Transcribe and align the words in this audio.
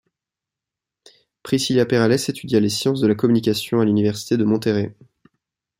Priscila 1.43 1.85
Perales 1.85 2.17
étudia 2.27 2.59
les 2.59 2.69
sciences 2.69 3.01
de 3.01 3.05
la 3.07 3.13
communication 3.13 3.81
à 3.81 3.85
l'université 3.85 4.35
de 4.35 4.43
Monterrey. 4.43 4.95